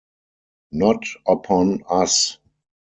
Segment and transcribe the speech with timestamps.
[0.71, 2.39] Not upon us!